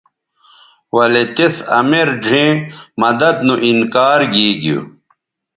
[0.95, 2.53] ولے تِس امیر ڙھیئں
[3.01, 4.79] مدد نو انکار گیگیو